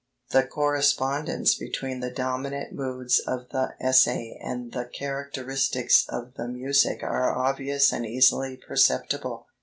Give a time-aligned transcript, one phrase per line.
[0.31, 7.03] The correspondence between the dominant moods of the essay and the characteristics of the music
[7.03, 9.45] are obvious and easily perceptible.